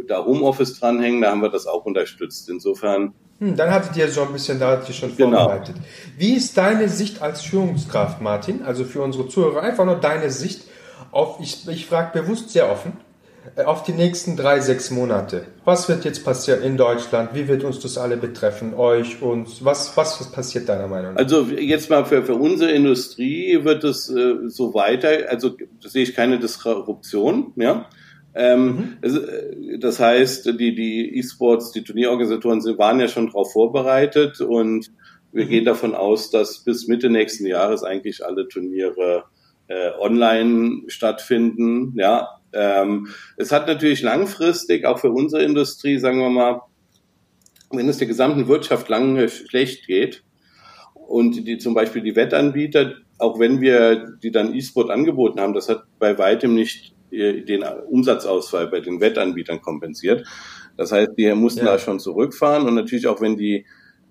[0.06, 2.48] da Homeoffice dranhängen, da haben wir das auch unterstützt.
[2.48, 5.38] Insofern hm, dann hattet ihr so ein bisschen, da hattet ihr schon genau.
[5.38, 5.76] vorbereitet.
[6.18, 8.62] Wie ist deine Sicht als Führungskraft, Martin?
[8.62, 10.64] Also für unsere Zuhörer einfach nur deine Sicht
[11.10, 12.92] auf, ich, ich frage bewusst sehr offen,
[13.64, 15.44] auf die nächsten drei, sechs Monate.
[15.64, 17.34] Was wird jetzt passieren in Deutschland?
[17.34, 18.74] Wie wird uns das alle betreffen?
[18.74, 19.64] Euch, uns?
[19.64, 21.20] Was, was, was passiert deiner Meinung nach?
[21.20, 26.14] Also jetzt mal für, für unsere Industrie wird es äh, so weiter, also sehe ich
[26.14, 27.86] keine Disruption, ja.
[28.34, 28.96] Ähm, mhm.
[29.02, 34.90] äh, das heißt, die, die E-Sports, die Turnierorganisatoren sind, waren ja schon darauf vorbereitet und
[35.32, 35.48] wir mhm.
[35.48, 39.24] gehen davon aus, dass bis Mitte nächsten Jahres eigentlich alle Turniere
[39.68, 41.94] äh, online stattfinden.
[41.96, 46.62] Ja, ähm, es hat natürlich langfristig auch für unsere Industrie, sagen wir mal,
[47.70, 50.24] wenn es der gesamten Wirtschaft lange schlecht geht
[50.94, 55.68] und die zum Beispiel die Wettanbieter, auch wenn wir die dann E-Sport angeboten haben, das
[55.68, 60.26] hat bei weitem nicht äh, den Umsatzausfall bei den Wettanbietern kompensiert.
[60.76, 61.72] Das heißt, die mussten ja.
[61.72, 63.66] da schon zurückfahren und natürlich auch wenn die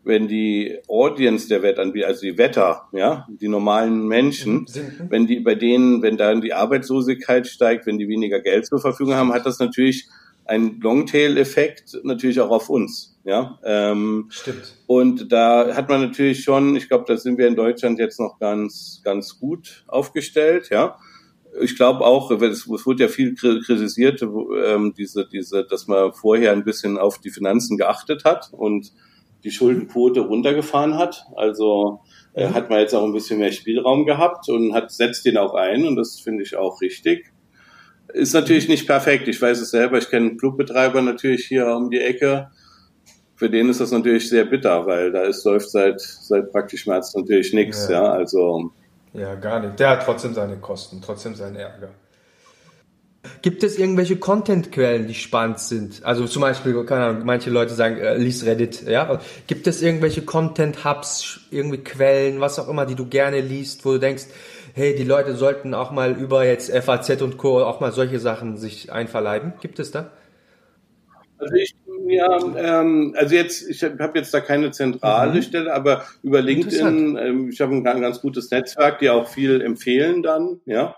[0.10, 4.66] wenn die Audience der Wettanbieter, also die Wetter, ja, die normalen Menschen,
[5.08, 9.14] wenn die bei denen, wenn dann die Arbeitslosigkeit steigt, wenn die weniger Geld zur Verfügung
[9.14, 10.10] haben, hat das natürlich
[10.46, 13.18] einen Longtail-Effekt natürlich auch auf uns.
[13.24, 14.76] Ja, ähm, stimmt.
[14.88, 18.40] Und da hat man natürlich schon, ich glaube, da sind wir in Deutschland jetzt noch
[18.40, 20.70] ganz, ganz gut aufgestellt.
[20.72, 20.98] Ja,
[21.62, 26.52] ich glaube auch, es, es wurde ja viel kritisiert, ähm, diese, diese, dass man vorher
[26.52, 28.92] ein bisschen auf die Finanzen geachtet hat und
[29.44, 31.26] die Schuldenquote runtergefahren hat.
[31.36, 32.02] Also
[32.34, 35.54] äh, hat man jetzt auch ein bisschen mehr Spielraum gehabt und hat setzt den auch
[35.54, 37.32] ein und das finde ich auch richtig.
[38.14, 39.28] Ist natürlich nicht perfekt.
[39.28, 39.98] Ich weiß es selber.
[39.98, 42.50] Ich kenne einen Clubbetreiber natürlich hier um die Ecke.
[43.36, 47.16] Für den ist das natürlich sehr bitter, weil da ist läuft seit seit praktisch März
[47.16, 47.88] natürlich nichts.
[47.88, 48.04] Ja.
[48.04, 48.72] ja, also
[49.14, 49.80] ja gar nicht.
[49.80, 51.90] Der hat trotzdem seine Kosten, trotzdem seinen Ärger.
[53.42, 56.06] Gibt es irgendwelche Content-Quellen, die spannend sind?
[56.06, 59.20] Also zum Beispiel, keine Ahnung, manche Leute sagen, äh, lies Reddit, ja.
[59.48, 64.00] Gibt es irgendwelche Content-Hubs, irgendwie Quellen, was auch immer, die du gerne liest, wo du
[64.00, 64.26] denkst,
[64.74, 67.62] hey, die Leute sollten auch mal über jetzt FAZ und Co.
[67.62, 69.54] auch mal solche Sachen sich einverleiben?
[69.62, 70.12] Gibt es da?
[71.38, 71.76] Also ich,
[72.08, 75.42] ja, ähm, also jetzt, ich habe jetzt da keine zentrale mhm.
[75.42, 80.24] Stelle, aber über LinkedIn, ähm, ich habe ein ganz gutes Netzwerk, die auch viel empfehlen
[80.24, 80.96] dann, ja.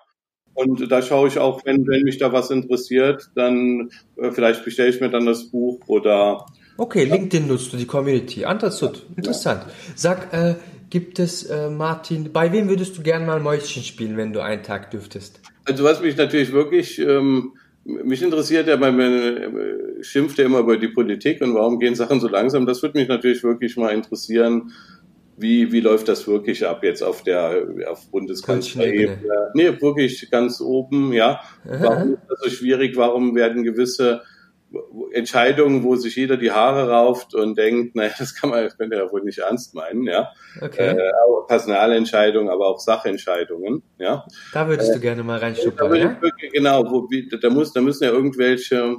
[0.61, 4.89] Und da schaue ich auch, wenn, wenn mich da was interessiert, dann äh, vielleicht bestelle
[4.89, 6.45] ich mir dann das Buch oder.
[6.77, 8.43] Okay, LinkedIn nutzt du die Community.
[8.43, 9.03] Interessant.
[9.15, 9.63] Interessant.
[9.95, 10.55] Sag, äh,
[10.89, 14.61] gibt es, äh, Martin, bei wem würdest du gerne mal Mäuschen spielen, wenn du einen
[14.61, 15.41] Tag dürftest?
[15.65, 20.77] Also was mich natürlich wirklich, ähm, mich interessiert ja, man äh, schimpft ja immer über
[20.77, 22.67] die Politik und warum gehen Sachen so langsam.
[22.67, 24.71] Das würde mich natürlich wirklich mal interessieren,
[25.41, 29.51] wie, wie läuft das wirklich ab jetzt auf der auf Bundeskanzlerebene?
[29.53, 31.41] Nee, wirklich ganz oben, ja.
[31.63, 32.95] Warum ist das so schwierig?
[32.95, 34.21] Warum werden gewisse
[35.11, 38.95] Entscheidungen, wo sich jeder die Haare rauft und denkt, naja, das kann man, das könnte
[38.95, 40.29] ja wohl nicht ernst meinen, ja.
[40.61, 40.89] Okay.
[40.89, 41.11] Äh,
[41.47, 44.25] Personalentscheidungen, aber auch Sachentscheidungen, ja.
[44.53, 46.21] Da würdest äh, du gerne mal reinschnuppern, ja?
[46.21, 48.97] Wirklich, genau, wo, wie, da, muss, da müssen ja irgendwelche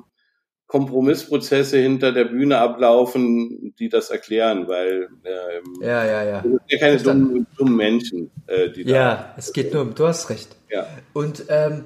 [0.72, 6.36] Kompromissprozesse hinter der Bühne ablaufen, die das erklären, weil ähm, ja, ja, ja.
[6.38, 8.90] Es sind ja keine dummen, dummen Menschen, äh, die da.
[8.90, 10.56] Ja, es geht nur um, du hast recht.
[10.70, 10.86] Ja.
[11.12, 11.84] Und ähm,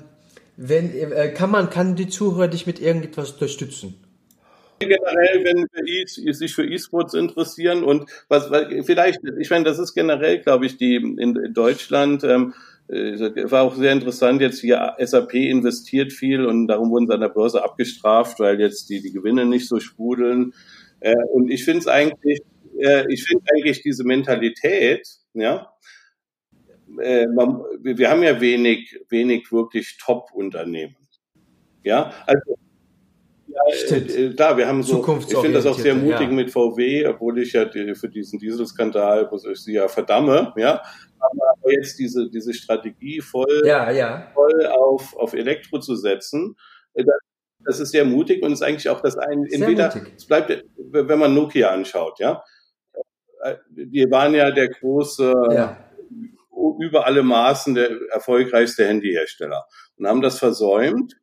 [0.56, 4.00] wenn äh, kann man, kann die Zuhörer dich mit irgendetwas unterstützen?
[4.78, 8.46] Generell, wenn e sich für E-Sports interessieren und was,
[8.84, 12.22] vielleicht, ich meine, das ist generell, glaube ich, die in Deutschland.
[12.22, 17.14] Ähm, äh, war auch sehr interessant jetzt hier, SAP investiert viel und darum wurden sie
[17.14, 20.54] an der Börse abgestraft, weil jetzt die, die Gewinne nicht so sprudeln.
[21.00, 22.40] Äh, und ich finde es eigentlich,
[22.78, 25.72] äh, ich finde eigentlich diese Mentalität, ja,
[26.88, 30.96] wir haben ja wenig, wenig wirklich Top-Unternehmen.
[31.82, 32.56] Ja, also
[33.72, 34.38] Stimmt.
[34.38, 36.28] da, wir haben so, ich finde das auch sehr mutig ja.
[36.28, 40.82] mit VW, obwohl ich ja für diesen Dieselskandal, muss ich sie ja verdamme, ja
[41.18, 44.30] aber jetzt diese, diese Strategie voll, ja, ja.
[44.34, 46.56] voll auf, auf Elektro zu setzen,
[46.94, 47.04] äh,
[47.64, 51.34] das ist sehr mutig und ist eigentlich auch das ein, entweder, es bleibt, wenn man
[51.34, 52.44] Nokia anschaut, ja.
[53.42, 55.90] Äh, die waren ja der große, ja.
[56.80, 61.16] über alle Maßen der erfolgreichste Handyhersteller und haben das versäumt,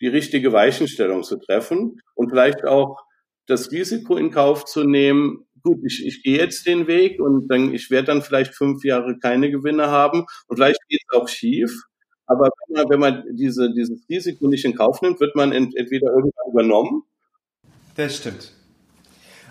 [0.00, 2.98] die richtige Weichenstellung zu treffen und vielleicht auch
[3.46, 7.74] das Risiko in Kauf zu nehmen, gut, ich, ich gehe jetzt den Weg und dann,
[7.74, 11.72] ich werde dann vielleicht fünf Jahre keine Gewinne haben und vielleicht geht es auch schief.
[12.26, 15.76] Aber wenn man, wenn man diese, dieses Risiko nicht in Kauf nimmt, wird man ent,
[15.76, 17.02] entweder irgendwann übernommen.
[17.96, 18.52] Das stimmt.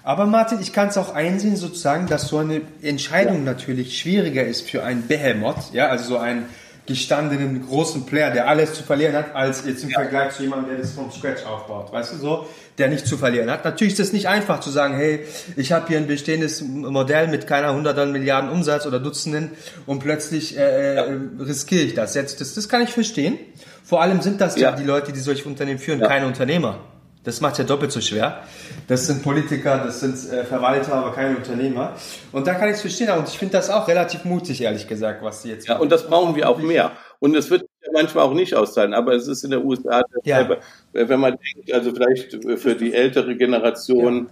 [0.03, 3.43] Aber Martin, ich kann es auch einsehen, sozusagen, dass so eine Entscheidung ja.
[3.43, 6.45] natürlich schwieriger ist für ein Behemoth, ja, also so ein
[6.89, 9.99] gestandenen großen Player, der alles zu verlieren hat, als jetzt im ja.
[9.99, 12.47] Vergleich zu jemandem, der das vom Scratch aufbaut, weißt du so,
[12.77, 13.63] der nichts zu verlieren hat.
[13.63, 15.25] Natürlich ist es nicht einfach zu sagen, hey,
[15.55, 19.51] ich habe hier ein bestehendes Modell mit keiner hunderten Milliarden Umsatz oder Dutzenden
[19.85, 21.05] und plötzlich äh, ja.
[21.39, 22.15] riskiere ich das.
[22.15, 23.37] Jetzt, das, das kann ich verstehen.
[23.83, 26.79] Vor allem sind das ja, ja die Leute, die solche Unternehmen führen, keine Unternehmer.
[27.29, 28.41] Das macht ja doppelt so schwer.
[28.87, 31.93] Das sind Politiker, das sind äh, Verwalter, aber keine Unternehmer.
[32.31, 33.11] Und da kann ich es verstehen.
[33.11, 35.83] Und ich finde das auch relativ mutig, ehrlich gesagt, was sie jetzt Ja, machen.
[35.83, 36.91] und das brauchen wir auch mehr.
[37.19, 40.57] Und es wird manchmal auch nicht auszahlen, aber es ist in der USA dasselbe.
[40.93, 41.01] Ja.
[41.01, 44.29] Äh, wenn man denkt, also vielleicht für die ältere Generation,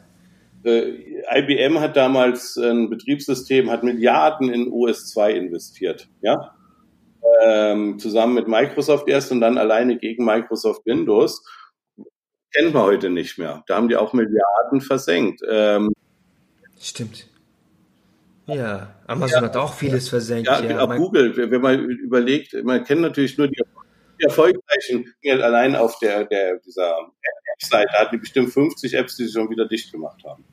[0.63, 0.71] ja.
[0.71, 6.55] äh, IBM hat damals ein Betriebssystem, hat Milliarden in OS2 investiert, ja,
[7.45, 11.43] ähm, zusammen mit Microsoft erst und dann alleine gegen Microsoft Windows
[12.53, 13.63] kennen wir heute nicht mehr.
[13.67, 15.41] Da haben die auch Milliarden versenkt.
[15.49, 15.91] Ähm,
[16.79, 17.27] Stimmt.
[18.47, 20.47] Ja, Amazon ja, hat auch vieles versenkt.
[20.47, 20.79] Ja, ja.
[20.79, 23.61] auch Google, wenn man überlegt, man kennt natürlich nur die,
[24.19, 26.97] die erfolgreichen, allein auf der, der dieser
[27.53, 30.45] App-Seite hat die bestimmt 50 Apps, die sie schon wieder dicht gemacht haben.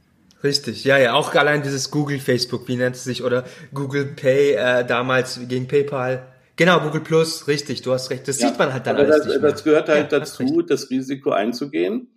[0.42, 4.54] Richtig, ja, ja, auch allein dieses Google, Facebook, wie nennt es sich, oder Google Pay
[4.54, 6.26] äh, damals gegen PayPal.
[6.56, 8.28] Genau, Google Plus, richtig, du hast recht.
[8.28, 9.40] Das ja, sieht man halt dann alles das.
[9.40, 12.08] Das gehört halt ja, dazu, das Risiko einzugehen.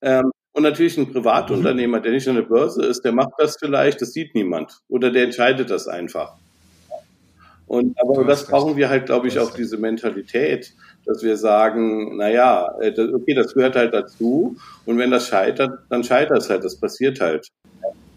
[0.00, 2.02] Ähm, und natürlich ein Privatunternehmer, mhm.
[2.02, 4.80] der nicht an der Börse ist, der macht das vielleicht, das sieht niemand.
[4.88, 6.36] Oder der entscheidet das einfach.
[7.66, 10.74] Und, aber das brauchen wir halt, glaube ich, auch diese Mentalität,
[11.06, 14.56] dass wir sagen, naja, äh, okay, das gehört halt dazu.
[14.84, 16.64] Und wenn das scheitert, dann scheitert es halt.
[16.64, 17.48] Das passiert halt.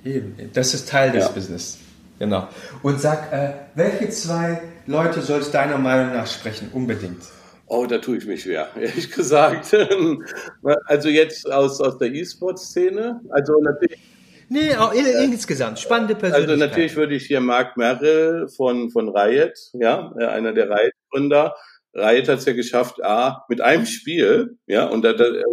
[0.03, 1.31] Eben, das ist Teil des ja.
[1.31, 1.79] Business.
[2.19, 2.47] Genau.
[2.81, 6.69] Und sag, äh, welche zwei Leute soll es deiner Meinung nach sprechen?
[6.71, 7.23] Unbedingt.
[7.67, 9.75] Oh, da tue ich mich schwer, ehrlich gesagt.
[10.85, 13.21] also jetzt aus, aus der E-Sport-Szene.
[13.29, 13.99] Also natürlich.
[14.47, 15.79] Nee, auch insgesamt.
[15.79, 16.49] Spannende Persönlichkeit.
[16.49, 21.55] Also natürlich würde ich hier Mark Merrill von, von Riot, ja, äh, einer der Riot-Gründer.
[21.95, 25.43] Riot hat es ja geschafft, A, mit einem Spiel, ja, und da, da, äh,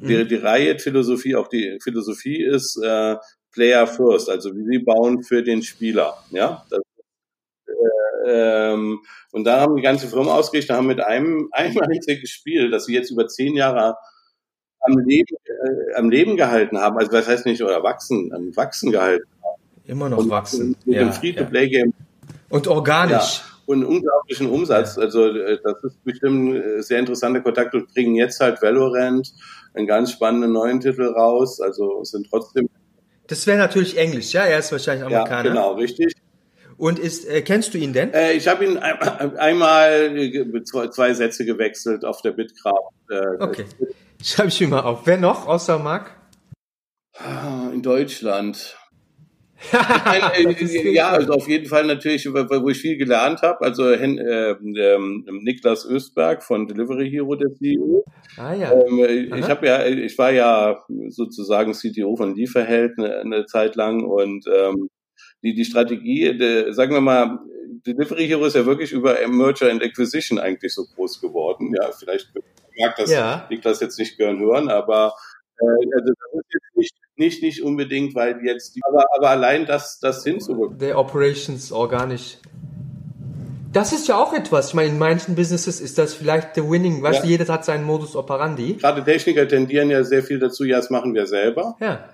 [0.00, 0.28] die, mhm.
[0.28, 3.16] die Riot-Philosophie, auch die Philosophie ist äh,
[3.56, 6.64] Player First, also wie sie bauen für den Spieler, ja.
[6.68, 6.80] Das
[8.28, 9.00] ähm,
[9.32, 13.10] und da haben die ganze Firma ausgerichtet, haben mit einem, einzigen Spiel, das sie jetzt
[13.10, 13.96] über zehn Jahre
[14.80, 18.92] am Leben, äh, am Leben gehalten haben, also das heißt nicht oder wachsen, am Wachsen
[18.92, 19.62] gehalten haben.
[19.86, 20.76] Immer noch und, wachsen.
[20.84, 21.94] Mit ja, dem Free-to-Play-Game.
[22.50, 23.38] Und organisch.
[23.38, 24.96] Ja, und einen unglaublichen Umsatz.
[24.96, 25.02] Ja.
[25.02, 29.32] Also äh, das ist bestimmt ein sehr interessanter Kontakt und bringen jetzt halt Valorant,
[29.74, 31.60] einen ganz spannenden neuen Titel raus.
[31.60, 32.68] Also sind trotzdem.
[33.28, 34.44] Das wäre natürlich Englisch, ja?
[34.44, 35.48] Er ist wahrscheinlich Amerikaner.
[35.48, 36.14] Ja, genau, richtig.
[36.76, 38.12] Und ist, äh, kennst du ihn denn?
[38.12, 40.14] Äh, ich habe ihn einmal
[40.64, 42.92] zwei, zwei, Sätze gewechselt auf der Bitkraft.
[43.10, 43.64] Äh, okay.
[44.22, 45.06] Schreibe ich mir mal auf.
[45.06, 46.10] Wer noch außer Marc?
[47.14, 48.76] Ah, in Deutschland.
[49.72, 53.60] äh, ja, also auf jeden Fall natürlich, wo ich viel gelernt habe.
[53.62, 54.98] Also äh, äh,
[55.30, 58.04] Niklas Östberg von Delivery Hero, der CEO.
[58.36, 58.72] Ah ja.
[58.72, 64.04] Ähm, ich habe ja, ich war ja sozusagen CTO von Lieferheld eine, eine Zeit lang
[64.04, 64.88] und ähm,
[65.42, 67.38] die, die Strategie, de, sagen wir mal,
[67.86, 71.72] Delivery Hero ist ja wirklich über Merger and Acquisition eigentlich so groß geworden.
[71.74, 72.32] Ja, vielleicht
[72.78, 73.46] mag das ja.
[73.50, 75.14] Niklas jetzt nicht gern hören, aber
[75.60, 79.66] äh, also das ist jetzt nicht, nicht, nicht unbedingt, weil jetzt, die, aber, aber allein
[79.66, 80.78] das, das hinzubekommen.
[80.78, 82.38] Der Operations organisch.
[83.72, 84.68] Das ist ja auch etwas.
[84.68, 87.02] Ich meine, in manchen Businesses ist das vielleicht der Winning.
[87.02, 87.22] Weißt ja.
[87.24, 88.74] du, jeder hat seinen Modus operandi.
[88.74, 91.76] Gerade Techniker tendieren ja sehr viel dazu, ja, das machen wir selber.
[91.80, 92.08] Ja.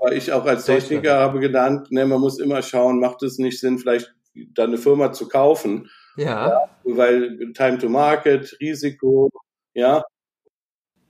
[0.00, 3.60] Aber ich auch als Techniker habe gelernt, ne, man muss immer schauen, macht es nicht
[3.60, 4.14] Sinn, vielleicht
[4.54, 5.90] dann eine Firma zu kaufen.
[6.16, 6.48] Ja.
[6.48, 6.60] ja.
[6.84, 9.30] Weil Time to Market, Risiko,
[9.74, 10.02] ja.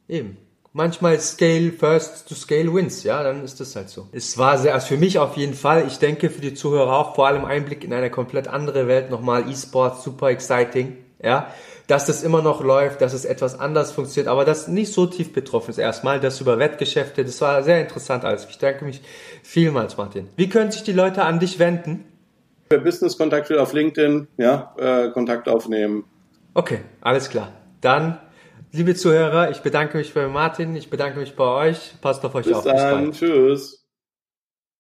[0.09, 0.39] Eben.
[0.75, 4.09] Manchmal Scale first to Scale wins, ja, dann ist das halt so.
[4.13, 7.15] Es war sehr, also für mich auf jeden Fall, ich denke für die Zuhörer auch,
[7.15, 11.49] vor allem Einblick in eine komplett andere Welt, nochmal E-Sport, super exciting, ja
[11.87, 15.33] dass das immer noch läuft, dass es etwas anders funktioniert, aber das nicht so tief
[15.33, 18.47] betroffen ist erstmal, das über Wettgeschäfte, das war sehr interessant alles.
[18.49, 19.03] Ich danke mich
[19.43, 20.29] vielmals, Martin.
[20.37, 22.05] Wie können sich die Leute an dich wenden?
[22.71, 26.05] Für Business-Kontakt auf LinkedIn, ja, äh, Kontakt aufnehmen.
[26.55, 27.53] Okay, alles klar.
[27.83, 28.19] Dann,
[28.75, 31.95] liebe Zuhörer, ich bedanke mich bei Martin, ich bedanke mich bei euch.
[32.01, 32.65] Passt auf euch Bis auf.
[32.65, 33.84] Bis dann, tschüss.